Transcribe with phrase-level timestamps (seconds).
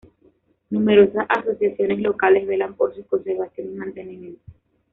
[0.71, 4.41] Numerosas asociaciones locales velan por su conservación y mantenimiento.